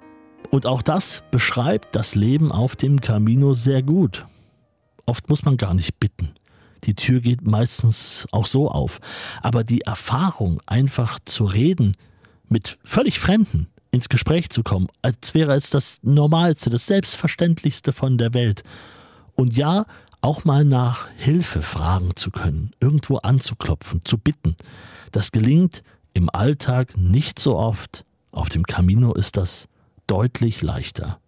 Und 0.51 0.67
auch 0.67 0.83
das 0.83 1.23
beschreibt 1.31 1.95
das 1.97 2.15
Leben 2.15 2.53
auf 2.53 2.77
dem 2.77 3.01
Camino 3.01 3.55
sehr 3.55 3.83
gut. 3.83 4.27
Oft 5.07 5.29
muss 5.29 5.45
man 5.45 5.57
gar 5.57 5.75
nicht 5.75 5.99
bitten. 5.99 6.35
Die 6.85 6.95
Tür 6.95 7.21
geht 7.21 7.47
meistens 7.47 8.27
auch 8.31 8.47
so 8.47 8.71
auf. 8.71 9.01
Aber 9.43 9.65
die 9.65 9.83
Erfahrung, 9.83 10.61
einfach 10.67 11.19
zu 11.25 11.45
reden 11.45 11.93
mit 12.49 12.79
völlig 12.85 13.19
Fremden, 13.19 13.69
ins 13.91 14.09
Gespräch 14.09 14.51
zu 14.51 14.63
kommen, 14.63 14.89
als 15.03 15.35
wäre 15.35 15.55
es 15.55 15.71
das 15.71 16.01
Normalste, 16.03 16.71
das 16.71 16.87
Selbstverständlichste 16.87 17.93
von 17.93 18.19
der 18.19 18.35
Welt. 18.35 18.63
Und 19.35 19.57
ja, 19.57 19.87
auch 20.21 20.45
mal 20.45 20.65
nach 20.65 21.09
Hilfe 21.17 21.63
fragen 21.63 22.17
zu 22.17 22.31
können, 22.31 22.73
irgendwo 22.81 23.19
anzuklopfen, 23.19 24.01
zu 24.05 24.19
bitten. 24.19 24.57
Das 25.13 25.33
gelingt 25.33 25.83
im 26.15 26.31
Alltag 26.31 26.97
nicht 26.97 27.39
so 27.39 27.57
oft. 27.57 28.05
Auf 28.31 28.49
dem 28.49 28.65
Camino 28.65 29.13
ist 29.13 29.37
das 29.37 29.69
deutlich 30.07 30.63
leichter. 30.63 31.19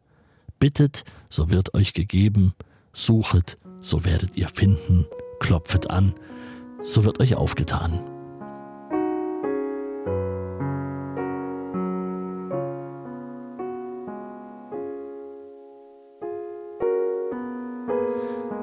Bittet, 0.59 1.05
so 1.29 1.51
wird 1.51 1.75
euch 1.75 1.93
gegeben, 1.93 2.55
suchet, 2.93 3.59
so 3.81 4.05
werdet 4.05 4.37
ihr 4.37 4.49
finden, 4.49 5.07
klopfet 5.39 5.91
an, 5.91 6.15
so 6.83 7.05
wird 7.05 7.21
euch 7.21 7.37
aufgetan. 7.37 8.01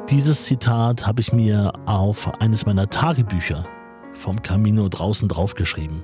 Dieses 0.09 0.45
Zitat 0.45 1.07
habe 1.07 1.21
ich 1.21 1.33
mir 1.33 1.73
auf 1.85 2.39
eines 2.39 2.65
meiner 2.65 2.89
Tagebücher 2.89 3.65
vom 4.13 4.41
Camino 4.43 4.87
draußen 4.87 5.27
draufgeschrieben. 5.27 6.03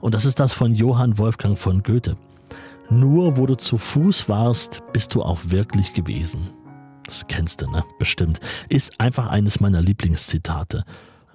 Und 0.00 0.14
das 0.14 0.24
ist 0.24 0.38
das 0.38 0.52
von 0.52 0.74
Johann 0.74 1.16
Wolfgang 1.16 1.58
von 1.58 1.82
Goethe. 1.82 2.16
Nur 2.90 3.36
wo 3.36 3.46
du 3.46 3.56
zu 3.56 3.78
Fuß 3.78 4.28
warst, 4.28 4.82
bist 4.92 5.14
du 5.14 5.22
auch 5.22 5.40
wirklich 5.46 5.92
gewesen. 5.92 6.50
Das 7.04 7.26
kennst 7.26 7.62
du, 7.62 7.70
ne? 7.70 7.84
Bestimmt. 7.98 8.40
Ist 8.68 9.00
einfach 9.00 9.28
eines 9.28 9.60
meiner 9.60 9.80
Lieblingszitate. 9.80 10.84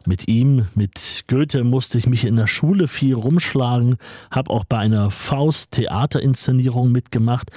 Mit 0.08 0.28
ihm, 0.28 0.68
mit 0.74 1.26
Goethe 1.28 1.64
musste 1.64 1.98
ich 1.98 2.08
mich 2.08 2.26
in 2.26 2.36
der 2.36 2.48
Schule 2.48 2.88
viel 2.88 3.14
rumschlagen, 3.14 3.98
habe 4.32 4.50
auch 4.50 4.66
bei 4.66 4.78
einer 4.80 5.12
Faust-Theaterinszenierung 5.12 6.92
mitgemacht, 6.92 7.52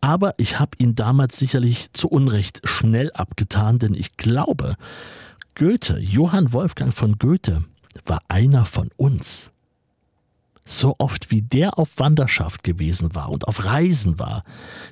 aber 0.00 0.34
ich 0.38 0.58
habe 0.58 0.70
ihn 0.78 0.94
damals 0.94 1.38
sicherlich 1.38 1.92
zu 1.92 2.08
Unrecht 2.08 2.62
schnell 2.64 3.10
abgetan, 3.12 3.78
denn 3.78 3.94
ich 3.94 4.16
glaube, 4.16 4.76
Goethe, 5.54 5.98
Johann 5.98 6.54
Wolfgang 6.54 6.94
von 6.94 7.18
Goethe, 7.18 7.64
war 8.06 8.20
einer 8.28 8.64
von 8.64 8.88
uns 8.96 9.50
so 10.64 10.94
oft 10.98 11.30
wie 11.30 11.42
der 11.42 11.78
auf 11.78 11.98
Wanderschaft 11.98 12.62
gewesen 12.62 13.14
war 13.14 13.30
und 13.30 13.48
auf 13.48 13.64
Reisen 13.64 14.18
war. 14.18 14.44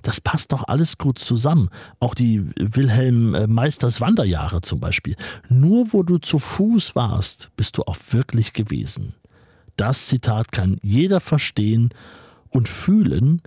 Das 0.02 0.20
passt 0.20 0.52
doch 0.52 0.64
alles 0.66 0.98
gut 0.98 1.18
zusammen. 1.18 1.70
Auch 2.00 2.14
die 2.14 2.50
Wilhelm 2.56 3.52
Meisters 3.52 4.00
Wanderjahre 4.00 4.60
zum 4.60 4.80
Beispiel. 4.80 5.16
Nur 5.48 5.92
wo 5.92 6.02
du 6.02 6.18
zu 6.18 6.38
Fuß 6.38 6.96
warst, 6.96 7.50
bist 7.56 7.78
du 7.78 7.82
auch 7.84 7.96
wirklich 8.10 8.52
gewesen. 8.52 9.14
Das 9.76 10.06
Zitat 10.06 10.50
kann 10.50 10.78
jeder 10.82 11.20
verstehen 11.20 11.90
und 12.50 12.68
fühlen, 12.68 13.42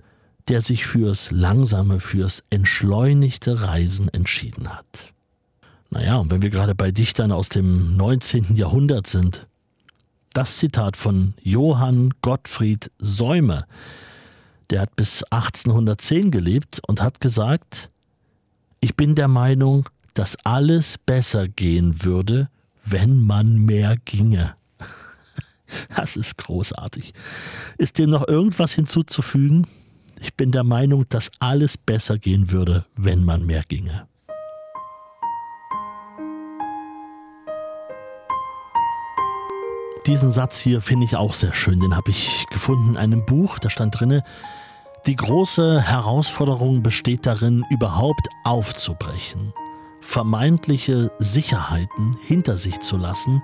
der 0.48 0.62
sich 0.62 0.86
fürs 0.86 1.30
langsame, 1.30 2.00
fürs 2.00 2.42
entschleunigte 2.50 3.62
Reisen 3.62 4.08
entschieden 4.08 4.70
hat. 4.70 5.12
Naja, 5.90 6.16
und 6.16 6.30
wenn 6.30 6.40
wir 6.40 6.50
gerade 6.50 6.74
bei 6.74 6.90
Dichtern 6.90 7.32
aus 7.32 7.50
dem 7.50 7.96
19. 7.96 8.54
Jahrhundert 8.54 9.06
sind, 9.06 9.46
das 10.32 10.58
Zitat 10.58 10.96
von 10.96 11.34
Johann 11.42 12.14
Gottfried 12.22 12.90
Säume. 12.98 13.66
Der 14.70 14.80
hat 14.80 14.96
bis 14.96 15.22
1810 15.24 16.30
gelebt 16.30 16.80
und 16.86 17.02
hat 17.02 17.20
gesagt, 17.20 17.90
ich 18.80 18.96
bin 18.96 19.14
der 19.14 19.28
Meinung, 19.28 19.88
dass 20.14 20.36
alles 20.44 20.98
besser 20.98 21.48
gehen 21.48 22.04
würde, 22.04 22.48
wenn 22.84 23.22
man 23.22 23.56
mehr 23.56 23.96
ginge. 24.04 24.54
Das 25.96 26.16
ist 26.16 26.36
großartig. 26.36 27.14
Ist 27.78 27.98
dem 27.98 28.10
noch 28.10 28.28
irgendwas 28.28 28.74
hinzuzufügen? 28.74 29.66
Ich 30.20 30.34
bin 30.34 30.52
der 30.52 30.64
Meinung, 30.64 31.08
dass 31.08 31.30
alles 31.38 31.78
besser 31.78 32.18
gehen 32.18 32.50
würde, 32.50 32.84
wenn 32.94 33.24
man 33.24 33.46
mehr 33.46 33.62
ginge. 33.66 34.06
Diesen 40.06 40.32
Satz 40.32 40.58
hier 40.58 40.80
finde 40.80 41.04
ich 41.04 41.14
auch 41.16 41.34
sehr 41.34 41.52
schön. 41.52 41.78
Den 41.78 41.94
habe 41.94 42.10
ich 42.10 42.46
gefunden 42.50 42.90
in 42.90 42.96
einem 42.96 43.24
Buch. 43.24 43.58
Da 43.60 43.70
stand 43.70 43.98
drinne: 43.98 44.24
Die 45.06 45.14
große 45.14 45.80
Herausforderung 45.80 46.82
besteht 46.82 47.24
darin, 47.24 47.64
überhaupt 47.70 48.28
aufzubrechen, 48.44 49.52
vermeintliche 50.00 51.12
Sicherheiten 51.18 52.16
hinter 52.26 52.56
sich 52.56 52.80
zu 52.80 52.96
lassen 52.96 53.42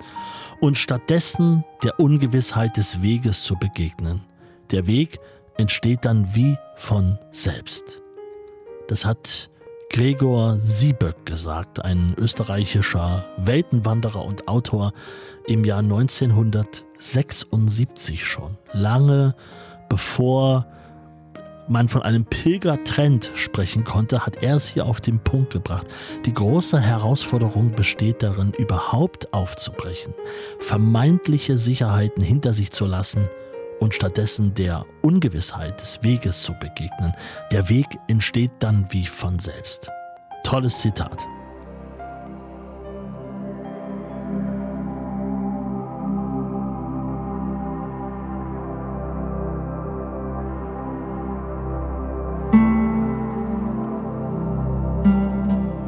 und 0.59 0.77
stattdessen 0.77 1.63
der 1.83 1.97
Ungewissheit 1.99 2.75
des 2.75 3.01
Weges 3.01 3.43
zu 3.43 3.55
begegnen. 3.55 4.21
Der 4.71 4.85
Weg 4.85 5.19
entsteht 5.57 6.03
dann 6.03 6.35
wie 6.35 6.57
von 6.75 7.17
selbst. 7.31 8.01
Das 8.89 9.05
hat 9.05 9.49
Gregor 9.91 10.57
Sieböck 10.59 11.25
gesagt, 11.25 11.83
ein 11.83 12.13
österreichischer 12.17 13.25
Weltenwanderer 13.37 14.23
und 14.23 14.47
Autor 14.47 14.93
im 15.47 15.65
Jahr 15.65 15.79
1976 15.79 18.23
schon. 18.23 18.55
Lange 18.71 19.33
bevor 19.89 20.67
man 21.67 21.89
von 21.89 22.03
einem 22.03 22.25
Pilgertrend 22.25 23.31
sprechen 23.33 23.83
konnte, 23.83 24.27
hat 24.27 24.43
er 24.43 24.57
es 24.57 24.67
hier 24.67 24.85
auf 24.85 25.01
den 25.01 25.17
Punkt 25.19 25.53
gebracht. 25.53 25.87
Die 26.25 26.33
große 26.33 26.79
Herausforderung 26.79 27.71
besteht 27.71 28.21
darin, 28.21 28.53
überhaupt 28.57 29.33
aufzubrechen, 29.33 30.13
vermeintliche 30.59 31.57
Sicherheiten 31.57 32.23
hinter 32.23 32.53
sich 32.53 32.71
zu 32.71 32.85
lassen 32.85 33.27
und 33.79 33.93
stattdessen 33.93 34.53
der 34.53 34.85
Ungewissheit 35.01 35.81
des 35.81 36.03
Weges 36.03 36.43
zu 36.43 36.53
begegnen. 36.53 37.13
Der 37.51 37.69
Weg 37.69 37.87
entsteht 38.07 38.51
dann 38.59 38.87
wie 38.91 39.05
von 39.05 39.39
selbst. 39.39 39.89
Tolles 40.43 40.79
Zitat. 40.79 41.25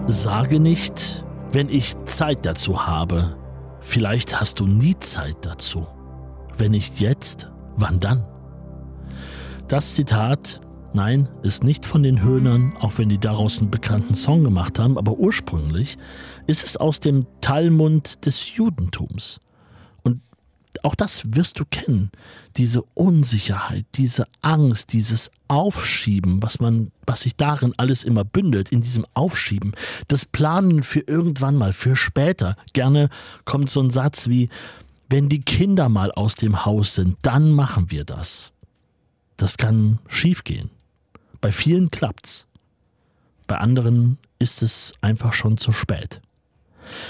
Sage 0.07 0.59
nicht, 0.59 1.23
wenn 1.53 1.69
ich 1.69 1.95
Zeit 2.05 2.45
dazu 2.45 2.85
habe. 2.85 3.37
Vielleicht 3.79 4.39
hast 4.39 4.59
du 4.59 4.67
nie 4.67 4.99
Zeit 4.99 5.37
dazu. 5.41 5.87
Wenn 6.57 6.71
nicht 6.71 6.99
jetzt, 6.99 7.49
Wann 7.75 7.99
dann? 7.99 8.25
Das 9.67 9.95
Zitat, 9.95 10.59
nein, 10.93 11.29
ist 11.43 11.63
nicht 11.63 11.85
von 11.85 12.03
den 12.03 12.21
Höhnern, 12.21 12.73
auch 12.79 12.97
wenn 12.97 13.09
die 13.09 13.17
daraus 13.17 13.59
einen 13.59 13.71
bekannten 13.71 14.15
Song 14.15 14.43
gemacht 14.43 14.79
haben, 14.79 14.97
aber 14.97 15.13
ursprünglich 15.17 15.97
ist 16.47 16.65
es 16.65 16.77
aus 16.77 16.99
dem 16.99 17.25
Talmud 17.39 18.25
des 18.25 18.55
Judentums. 18.55 19.39
Und 20.03 20.21
auch 20.83 20.95
das 20.95 21.23
wirst 21.25 21.59
du 21.59 21.65
kennen. 21.65 22.11
Diese 22.57 22.81
Unsicherheit, 22.93 23.85
diese 23.95 24.25
Angst, 24.41 24.91
dieses 24.91 25.31
Aufschieben, 25.47 26.43
was 26.43 26.59
man, 26.59 26.91
was 27.05 27.21
sich 27.21 27.35
darin 27.35 27.73
alles 27.77 28.03
immer 28.03 28.25
bündelt, 28.25 28.69
in 28.69 28.81
diesem 28.81 29.05
Aufschieben, 29.13 29.73
das 30.09 30.25
Planen 30.25 30.83
für 30.83 31.01
irgendwann 31.01 31.55
mal, 31.55 31.71
für 31.71 31.95
später. 31.95 32.57
Gerne 32.73 33.09
kommt 33.45 33.69
so 33.69 33.81
ein 33.81 33.89
Satz 33.89 34.27
wie, 34.27 34.49
wenn 35.11 35.27
die 35.27 35.41
Kinder 35.41 35.89
mal 35.89 36.11
aus 36.11 36.35
dem 36.35 36.65
Haus 36.65 36.95
sind, 36.95 37.17
dann 37.21 37.51
machen 37.51 37.91
wir 37.91 38.05
das. 38.05 38.53
Das 39.35 39.57
kann 39.57 39.99
schiefgehen. 40.07 40.69
Bei 41.41 41.51
vielen 41.51 41.91
klappt's. 41.91 42.47
Bei 43.45 43.57
anderen 43.57 44.17
ist 44.39 44.61
es 44.61 44.93
einfach 45.01 45.33
schon 45.33 45.57
zu 45.57 45.73
spät. 45.73 46.21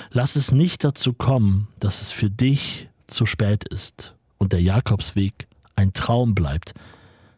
Lass 0.09 0.35
es 0.35 0.51
nicht 0.51 0.83
dazu 0.83 1.13
kommen, 1.13 1.67
dass 1.79 2.01
es 2.01 2.11
für 2.11 2.29
dich 2.29 2.89
zu 3.07 3.25
spät 3.25 3.65
ist 3.65 4.15
und 4.37 4.53
der 4.53 4.61
Jakobsweg 4.61 5.47
ein 5.75 5.93
Traum 5.93 6.33
bleibt, 6.33 6.73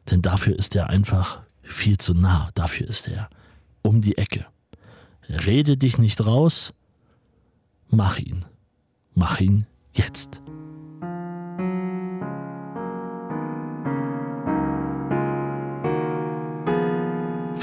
denn 0.10 0.22
dafür 0.22 0.58
ist 0.58 0.76
er 0.76 0.90
einfach 0.90 1.42
viel 1.62 1.98
zu 1.98 2.14
nah, 2.14 2.50
dafür 2.54 2.88
ist 2.88 3.08
er 3.08 3.30
um 3.82 4.02
die 4.02 4.18
Ecke. 4.18 4.46
Rede 5.28 5.78
dich 5.78 5.98
nicht 5.98 6.26
raus, 6.26 6.74
mach 7.90 8.18
ihn. 8.18 8.46
Mach 9.16 9.40
ihn 9.40 9.66
jetzt. 9.94 10.43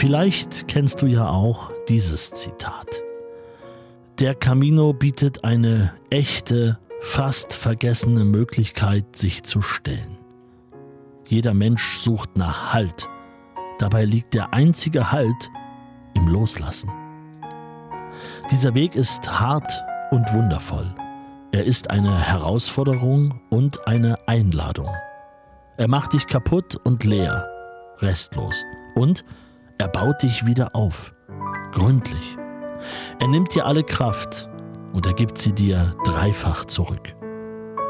Vielleicht 0.00 0.66
kennst 0.66 1.02
du 1.02 1.06
ja 1.06 1.28
auch 1.28 1.70
dieses 1.90 2.30
Zitat. 2.32 3.02
Der 4.18 4.34
Camino 4.34 4.94
bietet 4.94 5.44
eine 5.44 5.92
echte, 6.08 6.78
fast 7.02 7.52
vergessene 7.52 8.24
Möglichkeit, 8.24 9.14
sich 9.14 9.42
zu 9.42 9.60
stellen. 9.60 10.16
Jeder 11.26 11.52
Mensch 11.52 11.98
sucht 11.98 12.34
nach 12.38 12.72
Halt. 12.72 13.10
Dabei 13.78 14.06
liegt 14.06 14.32
der 14.32 14.54
einzige 14.54 15.12
Halt 15.12 15.50
im 16.14 16.28
Loslassen. 16.28 16.90
Dieser 18.50 18.74
Weg 18.74 18.94
ist 18.94 19.38
hart 19.38 19.70
und 20.12 20.32
wundervoll. 20.32 20.94
Er 21.52 21.64
ist 21.64 21.90
eine 21.90 22.18
Herausforderung 22.18 23.38
und 23.50 23.86
eine 23.86 24.16
Einladung. 24.26 24.88
Er 25.76 25.88
macht 25.88 26.14
dich 26.14 26.26
kaputt 26.26 26.76
und 26.84 27.04
leer, 27.04 27.46
restlos. 27.98 28.64
Und 28.94 29.24
er 29.80 29.88
baut 29.88 30.22
dich 30.22 30.44
wieder 30.44 30.76
auf, 30.76 31.14
gründlich. 31.72 32.36
Er 33.18 33.28
nimmt 33.28 33.54
dir 33.54 33.64
alle 33.64 33.82
Kraft 33.82 34.50
und 34.92 35.06
er 35.06 35.14
gibt 35.14 35.38
sie 35.38 35.54
dir 35.54 35.94
dreifach 36.04 36.66
zurück. 36.66 37.16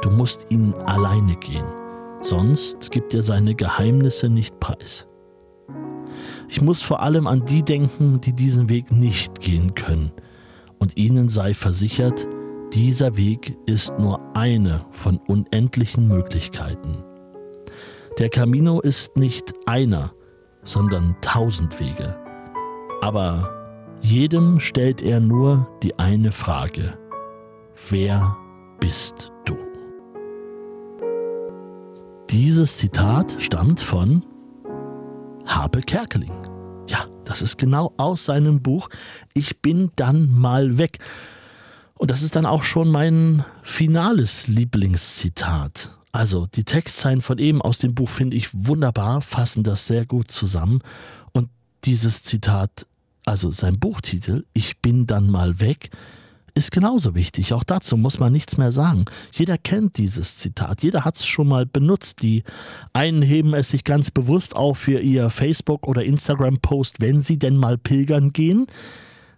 Du 0.01 0.11
musst 0.11 0.47
ihn 0.51 0.73
alleine 0.87 1.35
gehen, 1.35 1.67
sonst 2.21 2.93
gibt 2.93 3.13
er 3.13 3.25
seine 3.25 3.57
Geheimnisse 3.57 4.29
nicht 4.29 4.61
preis. 4.61 5.09
Ich 6.49 6.63
muss 6.63 6.81
vor 6.81 7.01
allem 7.01 7.27
an 7.27 7.45
die 7.45 7.65
denken, 7.65 8.21
die 8.21 8.35
diesen 8.35 8.69
Weg 8.69 8.93
nicht 8.93 9.41
gehen 9.41 9.75
können, 9.75 10.13
und 10.79 10.97
ihnen 10.97 11.29
sei 11.29 11.55
versichert, 11.55 12.29
dieser 12.73 13.17
Weg 13.17 13.59
ist 13.67 13.99
nur 13.99 14.21
eine 14.37 14.87
von 14.93 15.19
unendlichen 15.27 16.07
Möglichkeiten. 16.07 17.03
Der 18.19 18.29
Camino 18.29 18.81
ist 18.81 19.17
nicht 19.17 19.53
einer, 19.67 20.13
sondern 20.63 21.17
tausend 21.21 21.79
Wege. 21.81 22.17
Aber 23.03 23.51
jedem 24.03 24.61
stellt 24.61 25.03
er 25.03 25.21
nur 25.21 25.69
die 25.83 25.99
eine 25.99 26.33
Frage. 26.33 26.99
Wer 27.89 28.37
bist 28.81 29.33
du? 29.45 29.57
Dieses 32.31 32.77
Zitat 32.79 33.37
stammt 33.39 33.81
von 33.81 34.25
Habe 35.47 35.81
Kerkeling. 35.81 36.33
Ja, 36.89 37.05
das 37.25 37.43
ist 37.43 37.59
genau 37.59 37.93
aus 37.97 38.25
seinem 38.25 38.63
Buch 38.63 38.89
Ich 39.35 39.61
bin 39.61 39.91
dann 39.97 40.33
mal 40.33 40.79
weg. 40.79 40.99
Und 41.95 42.11
das 42.11 42.23
ist 42.23 42.37
dann 42.37 42.47
auch 42.47 42.65
schon 42.65 42.91
mein 42.91 43.45
finales 43.63 44.47
Lieblingszitat. 44.47 46.00
Also 46.13 46.47
die 46.47 46.65
Textzeilen 46.65 47.21
von 47.21 47.39
eben 47.39 47.63
aus 47.63 47.79
dem 47.79 47.95
Buch 47.95 48.09
finde 48.09 48.37
ich 48.37 48.49
wunderbar, 48.53 49.23
fassen 49.23 49.63
das 49.63 49.87
sehr 49.87 50.07
gut 50.07 50.31
zusammen. 50.31 50.81
Und 51.33 51.49
dieses 51.85 52.23
Zitat, 52.23 52.87
also 53.25 53.51
sein 53.51 53.79
Buchtitel, 53.79 54.45
Ich 54.53 54.79
bin 54.79 55.07
dann 55.07 55.31
mal 55.31 55.61
weg, 55.61 55.91
ist 56.55 56.73
genauso 56.73 57.15
wichtig. 57.15 57.53
Auch 57.53 57.65
dazu 57.65 57.97
muss 57.97 58.19
man 58.19 58.33
nichts 58.33 58.57
mehr 58.57 58.73
sagen. 58.73 59.05
Jeder 59.33 59.57
kennt 59.57 59.99
dieses 59.99 60.37
Zitat. 60.37 60.83
Jeder 60.83 61.05
hat 61.05 61.17
es 61.17 61.27
schon 61.27 61.49
mal 61.49 61.65
benutzt. 61.65 62.23
Die 62.23 62.43
einen 62.93 63.23
heben 63.23 63.55
es 63.55 63.71
sich 63.71 63.85
ganz 63.85 64.11
bewusst 64.11 64.57
auf 64.57 64.79
für 64.79 65.01
ihr 65.01 65.31
Facebook- 65.31 65.87
oder 65.87 66.05
Instagram-Post, 66.05 67.01
wenn 67.01 67.23
sie 67.23 67.39
denn 67.39 67.57
mal 67.57 67.79
pilgern 67.79 68.33
gehen. 68.33 68.67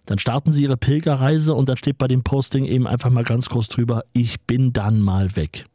Dann 0.05 0.19
starten 0.19 0.51
sie 0.51 0.63
ihre 0.63 0.75
Pilgerreise 0.75 1.53
und 1.53 1.69
dann 1.69 1.77
steht 1.77 1.97
bei 1.97 2.07
dem 2.07 2.23
Posting 2.23 2.65
eben 2.65 2.87
einfach 2.87 3.09
mal 3.09 3.23
ganz 3.23 3.47
groß 3.47 3.69
drüber, 3.69 4.03
ich 4.11 4.41
bin 4.41 4.73
dann 4.73 4.99
mal 4.99 5.35
weg. 5.35 5.65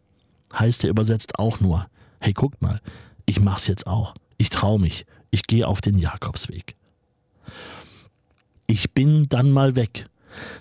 Heißt 0.53 0.85
er 0.85 0.91
übersetzt 0.91 1.39
auch 1.39 1.61
nur, 1.61 1.87
hey, 2.21 2.33
guckt 2.33 2.63
mal, 2.63 2.81
ich 3.27 3.41
mach's 3.41 3.67
jetzt 3.67 3.87
auch. 3.87 4.15
Ich 4.39 4.51
trau 4.51 4.79
mich. 4.79 5.05
Ich 5.31 5.43
gehe 5.43 5.67
auf 5.67 5.81
den 5.81 5.99
Jakobsweg. 5.99 6.77
Ich 8.67 8.93
bin 8.93 9.29
dann 9.29 9.51
mal 9.51 9.77
weg. 9.77 10.07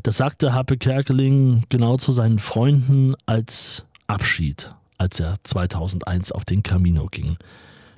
Das 0.03 0.17
sagte 0.17 0.53
Happe 0.53 0.77
Kerkeling 0.77 1.63
genau 1.69 1.97
zu 1.97 2.11
seinen 2.11 2.39
Freunden 2.39 3.15
als 3.25 3.85
Abschied, 4.07 4.73
als 4.97 5.19
er 5.19 5.35
2001 5.43 6.31
auf 6.31 6.45
den 6.45 6.63
Camino 6.63 7.07
ging. 7.07 7.37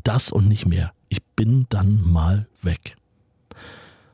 Das 0.03 0.31
und 0.31 0.47
nicht 0.47 0.65
mehr. 0.65 0.91
Ich 1.09 1.23
bin 1.23 1.67
dann 1.69 2.01
mal 2.01 2.47
weg. 2.61 2.95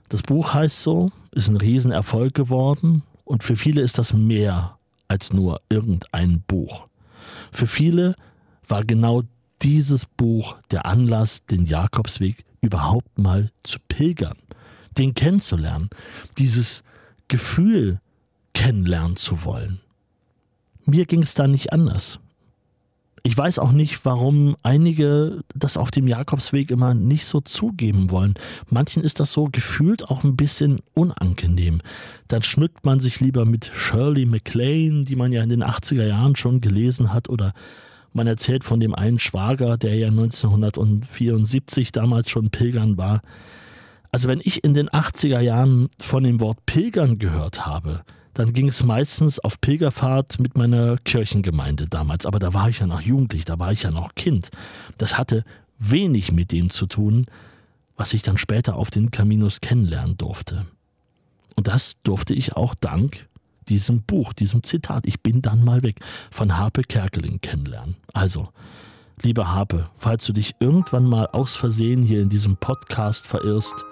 Das 0.10 0.22
Buch 0.22 0.54
heißt 0.54 0.82
so, 0.82 1.12
ist 1.32 1.50
ein 1.50 1.58
Riesenerfolg 1.58 2.34
geworden 2.34 3.04
und 3.24 3.44
für 3.44 3.56
viele 3.56 3.82
ist 3.82 3.98
das 3.98 4.14
mehr 4.14 4.78
als 5.08 5.34
nur 5.34 5.62
irgendein 5.70 6.42
Buch. 6.42 6.88
Für 7.56 7.68
viele 7.68 8.16
war 8.68 8.84
genau 8.84 9.24
dieses 9.62 10.06
Buch 10.06 10.58
der 10.72 10.86
Anlass, 10.86 11.46
den 11.46 11.66
Jakobsweg 11.66 12.44
überhaupt 12.60 13.18
mal 13.18 13.50
zu 13.64 13.80
pilgern, 13.88 14.38
den 14.98 15.14
kennenzulernen, 15.14 15.90
dieses 16.38 16.84
Gefühl 17.30 18.02
kennenlernen 18.54 19.16
zu 19.16 19.46
wollen. 19.46 19.80
Mir 20.84 21.06
ging 21.06 21.24
es 21.24 21.34
da 21.34 21.48
nicht 21.48 21.72
anders. 21.72 22.20
Ich 23.28 23.36
weiß 23.36 23.58
auch 23.58 23.72
nicht, 23.72 24.06
warum 24.06 24.56
einige 24.62 25.42
das 25.56 25.78
auf 25.78 25.90
dem 25.90 26.06
Jakobsweg 26.06 26.70
immer 26.70 26.94
nicht 26.94 27.26
so 27.26 27.42
zugeben 27.42 28.12
wollen. 28.12 28.36
Manchen 28.70 29.04
ist 29.04 29.20
das 29.20 29.32
so 29.32 29.46
gefühlt 29.52 30.08
auch 30.08 30.24
ein 30.24 30.36
bisschen 30.36 30.78
unangenehm. 30.94 31.82
Dann 32.28 32.44
schmückt 32.44 32.86
man 32.86 33.00
sich 33.00 33.22
lieber 33.22 33.46
mit 33.46 33.72
Shirley 33.74 34.28
MacLaine, 34.28 35.06
die 35.06 35.16
man 35.16 35.32
ja 35.32 35.42
in 35.42 35.50
den 35.50 35.64
80er 35.64 36.06
Jahren 36.06 36.36
schon 36.36 36.62
gelesen 36.62 37.14
hat, 37.14 37.28
oder 37.28 37.56
man 38.14 38.28
erzählt 38.28 38.64
von 38.64 38.80
dem 38.80 38.94
einen 38.94 39.18
Schwager, 39.18 39.76
der 39.76 39.96
ja 39.96 40.10
1974 40.10 41.92
damals 41.92 42.30
schon 42.30 42.52
Pilgern 42.52 42.96
war. 42.96 43.24
Also 44.12 44.28
wenn 44.28 44.42
ich 44.44 44.64
in 44.64 44.76
den 44.76 44.88
80er 44.88 45.40
Jahren 45.40 45.90
von 46.00 46.24
dem 46.24 46.40
Wort 46.42 46.64
Pilgern 46.68 47.18
gehört 47.18 47.66
habe, 47.66 48.04
dann 48.36 48.52
ging 48.52 48.68
es 48.68 48.84
meistens 48.84 49.40
auf 49.40 49.62
Pilgerfahrt 49.62 50.40
mit 50.40 50.58
meiner 50.58 50.98
Kirchengemeinde 50.98 51.88
damals. 51.88 52.26
Aber 52.26 52.38
da 52.38 52.54
war 52.54 52.70
ich 52.70 52.80
ja 52.80 52.86
noch 52.86 53.02
jugendlich, 53.02 53.46
da 53.46 53.58
war 53.58 53.72
ich 53.72 53.84
ja 53.84 53.92
noch 53.92 54.14
Kind. 54.14 54.52
Das 54.98 55.18
hatte 55.18 55.46
wenig 55.80 56.34
mit 56.34 56.52
dem 56.52 56.70
zu 56.70 56.86
tun, 56.86 57.28
was 57.96 58.14
ich 58.14 58.24
dann 58.24 58.38
später 58.38 58.76
auf 58.76 58.90
den 58.90 59.10
Caminos 59.10 59.62
kennenlernen 59.62 60.18
durfte. 60.18 60.66
Und 61.56 61.70
das 61.70 61.96
durfte 62.04 62.34
ich 62.34 62.58
auch 62.58 62.76
dank 62.76 63.26
diesem 63.70 64.02
Buch, 64.04 64.34
diesem 64.34 64.64
Zitat, 64.64 65.08
ich 65.08 65.22
bin 65.22 65.42
dann 65.42 65.64
mal 65.64 65.82
weg, 65.82 66.02
von 66.30 66.58
Harpe 66.58 66.84
Kerkeling 66.84 67.40
kennenlernen. 67.40 67.96
Also, 68.14 68.50
liebe 69.22 69.48
Harpe, 69.48 69.90
falls 69.98 70.26
du 70.26 70.34
dich 70.34 70.56
irgendwann 70.60 71.06
mal 71.06 71.28
aus 71.28 71.56
Versehen 71.56 72.04
hier 72.04 72.22
in 72.22 72.30
diesem 72.30 72.58
Podcast 72.58 73.26
verirrst 73.26 73.86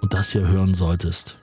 und 0.00 0.14
das 0.14 0.32
hier 0.32 0.48
hören 0.48 0.74
solltest, 0.74 1.39